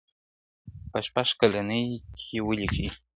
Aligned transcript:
په 0.91 0.99
شپږ 1.07 1.27
کلنی 1.39 1.85
کي 2.19 2.37
ولیکی 2.47 2.87
` 2.93 2.97